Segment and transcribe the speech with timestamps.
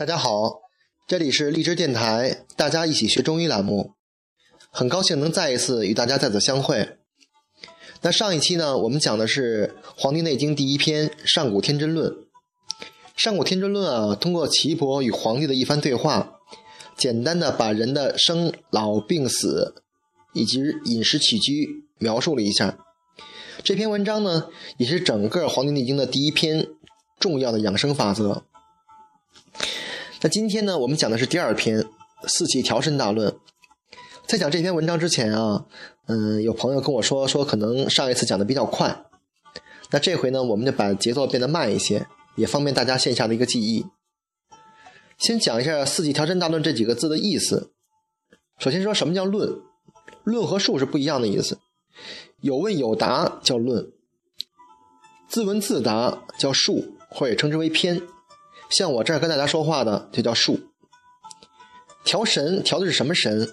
[0.00, 0.62] 大家好，
[1.06, 3.92] 这里是荔枝电台，大家一起学中医栏目，
[4.70, 6.96] 很高兴能再一次与大家再次相会。
[8.00, 12.10] 那上一期呢，我们讲的是《黄帝内经》第一篇《上古天真论》。
[13.14, 16.38] 《上古天真论》啊，通过岐伯与黄帝的一番对话，
[16.96, 19.74] 简单的把人的生老病死
[20.32, 22.78] 以及饮食起居描述了一下。
[23.62, 24.46] 这篇文章呢，
[24.78, 26.68] 也是整个《黄帝内经》的第一篇
[27.18, 28.46] 重要的养生法则。
[30.22, 31.80] 那今天呢，我们讲的是第二篇
[32.28, 33.32] 《四气调身大论》。
[34.26, 35.64] 在讲这篇文章之前啊，
[36.08, 39.06] 嗯，有朋友跟我说，说可能上一次讲的比较快，
[39.90, 43.86] 那这回呢，我们就把节奏变得慢一些，也方便大家线下的一个记忆。
[45.16, 47.72] 先讲一下“四气调身大论”这几个字的意思。
[48.58, 49.62] 首先说什么叫论？
[50.24, 51.58] 论和述是不一样的意思。
[52.42, 53.90] 有问有答叫论，
[55.30, 58.02] 自问自答叫述，或者称之为篇。
[58.70, 60.60] 像我这儿跟大家说话的就叫术。
[62.04, 63.48] 调神调的是什么神？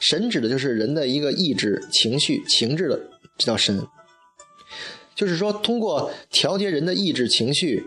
[0.00, 2.98] 神指的就是人的一个意志、情绪、情志的，
[3.38, 3.86] 这叫神。
[5.14, 7.86] 就是说，通过调节人的意志、情绪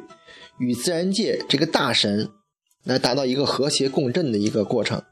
[0.57, 2.29] 与自然界这个大神，
[2.83, 5.03] 来达到一个和谐共振的一个过程。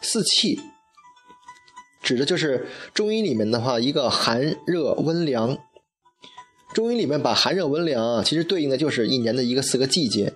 [0.00, 0.60] 四气。
[2.02, 5.58] 指的就是中医里面的话，一个寒热温凉。
[6.74, 10.34] 中医里面把寒热温凉啊，其实对应的就是一年的一个四个季节，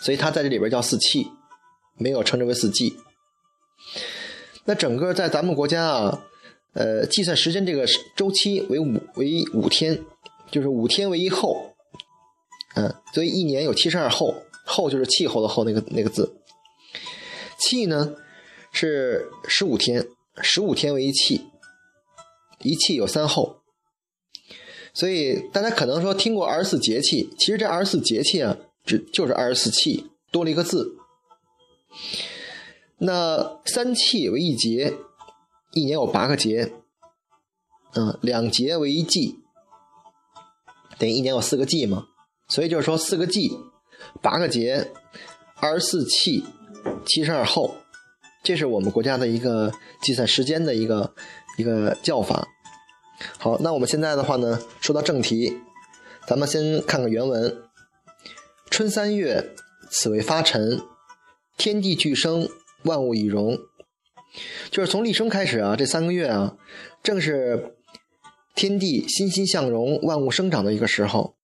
[0.00, 1.28] 所以它在这里边叫四气，
[1.96, 2.96] 没有称之为四季。
[4.64, 6.24] 那整个在咱们国家啊，
[6.74, 10.04] 呃，计算时间这个周期为五为五天，
[10.50, 11.76] 就是五天为一候，
[12.74, 14.34] 嗯，所以一年有七十二候，
[14.66, 16.36] 候就是气候的候那个那个字。
[17.58, 18.14] 气呢
[18.72, 20.06] 是十五天。
[20.42, 21.46] 十五天为一气，
[22.60, 23.62] 一气有三候，
[24.96, 30.96] 所以大家可能说听过二十四节气，其实这二十四节气啊，只就是二十四气多了一个字。
[32.96, 34.94] 那三气为一节，
[35.74, 36.72] 一年有八个节，
[37.92, 39.38] 嗯，两节为一季，
[40.98, 42.06] 等于一年有四个季嘛，
[42.48, 43.52] 所以就是说四个季，
[44.22, 44.92] 八个节，
[45.56, 46.42] 二十四气，
[47.04, 47.74] 七十二候。
[48.42, 49.70] 这是我们国家的一个
[50.00, 51.14] 计算时间的一个
[51.58, 52.48] 一个叫法。
[53.38, 55.58] 好，那我们现在的话呢，说到正题，
[56.26, 57.62] 咱们先看看原文：
[58.70, 59.54] 春三月，
[59.90, 60.80] 此为发陈，
[61.56, 62.48] 天地俱生，
[62.82, 63.58] 万物以荣。
[64.70, 66.56] 就是从立春开始啊，这三个月啊，
[67.02, 67.76] 正是
[68.54, 71.36] 天地欣欣向荣、万物生长的一个时候。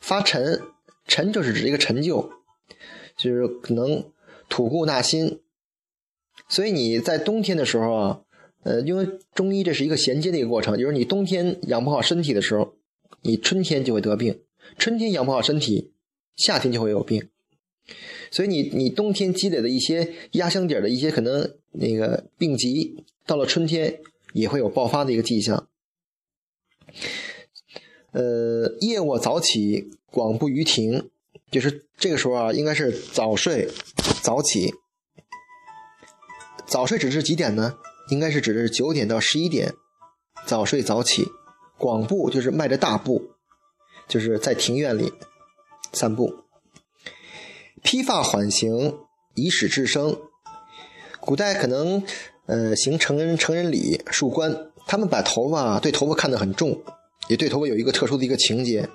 [0.00, 0.62] 发陈，
[1.06, 2.30] 陈就是指一个陈旧，
[3.16, 4.10] 就是可能
[4.48, 5.42] 吐故纳新。
[6.48, 8.20] 所以你在冬天的时候啊，
[8.62, 12.74] 呃，因为中医这是一个衔接的一个过程，就是你冬天养不好身体的时候，
[13.22, 14.34] 你春天就会得病；
[14.76, 15.92] 春天养不好身体，
[16.36, 17.28] 夏天就会有病。
[18.30, 24.00] 所以你你冬天积累的一些压箱底的一些可能那个病疾，到了春天
[24.34, 25.68] 也会有爆发的一个迹象。
[28.12, 31.08] 呃，夜卧早起，广步于庭，
[31.50, 33.68] 就是这个时候啊，应该是早睡
[34.22, 34.74] 早起。
[36.66, 37.78] 早睡指的是几点呢？
[38.10, 39.72] 应该是指的是九点到十一点，
[40.46, 41.26] 早睡早起，
[41.78, 43.30] 广步就是迈着大步，
[44.08, 45.12] 就是在庭院里
[45.92, 46.44] 散步。
[47.82, 48.98] 披发缓行，
[49.34, 50.16] 以使至生。
[51.20, 52.02] 古代可能
[52.46, 56.82] 呃行成人成人礼，束冠，他们把头发对头发看得很重，
[57.28, 58.88] 也对头发有一个特殊的一个情节。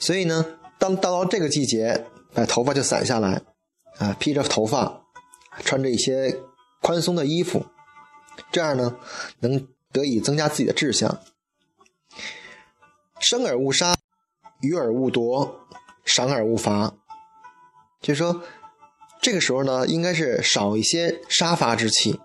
[0.00, 3.40] 所以呢，当到了这个季节，把头发就散下来，
[3.98, 5.04] 啊，披着头发。
[5.64, 6.40] 穿着一些
[6.82, 7.66] 宽松的衣服，
[8.50, 8.98] 这样呢，
[9.40, 11.20] 能得以增加自己的志向。
[13.20, 13.96] 生而勿杀，
[14.60, 15.66] 予而勿夺，
[16.04, 16.94] 赏而勿罚。
[18.00, 18.42] 就说
[19.20, 22.18] 这个时候呢，应该是少一些杀伐之气，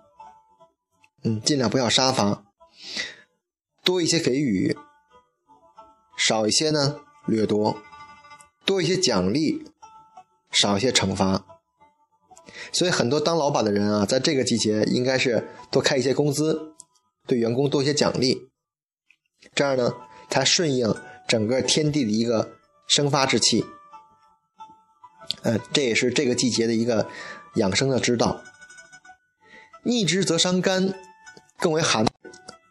[1.22, 2.44] 嗯，尽量不要杀伐，
[3.84, 4.76] 多一些给予，
[6.16, 7.76] 少一些呢掠夺，
[8.64, 9.70] 多一些奖励，
[10.50, 11.55] 少一些惩罚。
[12.72, 16.74] 所以很多当老板的人啊，在这个季节应该是多开一些工资，
[17.26, 18.48] 对员工多一些奖励，
[19.54, 19.94] 这样呢
[20.30, 20.94] 才顺应
[21.28, 22.52] 整个天地的一个
[22.86, 23.64] 生发之气。
[25.42, 27.08] 呃，这也是这个季节的一个
[27.56, 28.42] 养生的之道。
[29.82, 30.94] 逆之则伤肝，
[31.58, 32.06] 更为寒，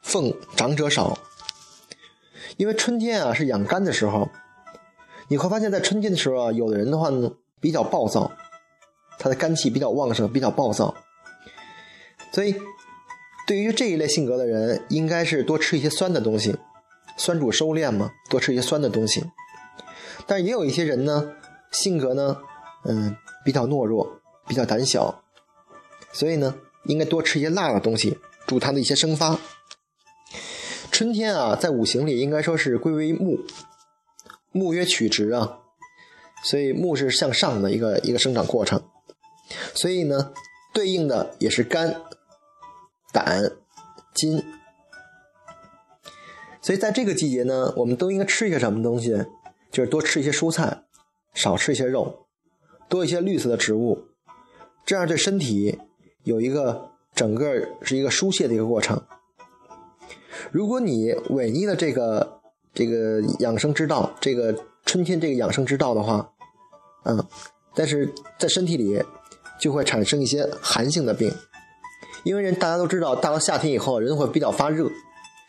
[0.02, 1.18] 奉长者少。
[2.58, 4.30] 因为春天啊是养肝的时候，
[5.28, 8.32] 你会发现在春天的时候啊，有的人的话呢比较暴躁。
[9.18, 10.94] 他的肝气比较旺盛，比较暴躁，
[12.32, 12.56] 所以
[13.48, 16.56] 对于这一类性格的人，应该是多吃一些酸的东西，
[17.18, 19.24] 酸主收敛嘛，多吃一些酸的东西。
[20.28, 21.34] 但也有一些人呢，
[21.72, 22.38] 性格呢，
[22.86, 25.24] 嗯，比较懦弱，比较胆小，
[26.12, 28.18] 所以呢，应该多吃一些辣的东西，
[28.48, 29.40] 助他的一些生发。
[30.92, 33.40] 春天啊，在五行里应该说是归为木，
[34.52, 35.60] 木曰曲直啊，
[36.44, 38.82] 所以木是向上的一个一个生长过程，
[39.76, 40.34] 所以呢，
[40.74, 42.02] 对应的也是肝、
[43.12, 43.52] 胆、
[44.14, 44.44] 筋。
[46.62, 49.26] 所以在这个季节呢，我们都应该吃一些什么东西？
[49.72, 50.84] 就是多吃一些蔬菜，
[51.34, 52.26] 少吃一些肉，
[52.88, 54.08] 多一些绿色的植物，
[54.86, 55.80] 这样对身体
[56.24, 59.04] 有一个整个是一个疏泄的一个过程。
[60.52, 62.42] 如果你违逆了这个
[62.74, 66.32] 这个养生之道，这个春天这个养生之道的话，
[67.04, 67.28] 嗯，
[67.76, 69.04] 但是在身体里
[69.60, 71.34] 就会产生一些寒性的病，
[72.24, 74.90] 因为人大家都知道，到了夏天以后，人会比较发热，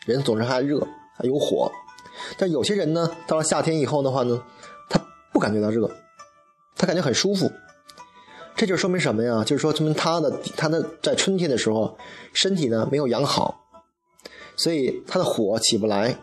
[0.05, 0.87] 人总是还热。
[1.23, 1.71] 有火，
[2.37, 4.39] 但有些人呢，到了夏天以后的话呢，
[4.87, 5.01] 他
[5.33, 5.89] 不感觉到热，
[6.75, 7.51] 他感觉很舒服。
[8.55, 9.43] 这就说明什么呀？
[9.43, 11.97] 就是说，说明他的他的在春天的时候，
[12.33, 13.65] 身体呢没有养好，
[14.55, 16.19] 所以他的火起不来。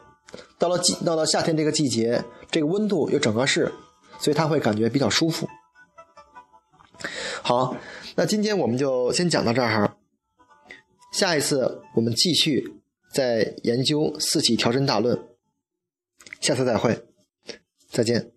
[0.59, 2.23] 到了季到了夏天这个季节，
[2.53, 3.73] 这个温度又整合适，
[4.21, 5.49] 所以他会感觉比较舒服。
[7.45, 7.77] 好，
[8.17, 9.97] 那今天我们就先讲到这儿哈，
[11.13, 12.81] 下一次我们继续。
[13.13, 15.17] 再研究《四起调针大论》，
[16.41, 17.05] 下次再会，
[17.89, 18.33] 再见。